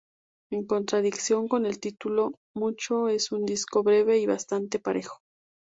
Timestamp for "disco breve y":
3.45-4.25